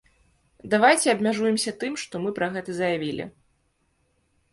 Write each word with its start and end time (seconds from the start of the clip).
Давайце 0.71 1.07
абмяжуемся 1.11 1.73
тым, 1.83 1.93
што 2.03 2.21
мы 2.23 2.29
пра 2.39 2.47
гэта 2.57 2.71
заявілі. 2.79 3.29